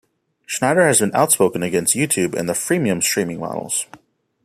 [0.47, 3.85] Schneider has been outspoken against YouTube and the "freemium" streaming models.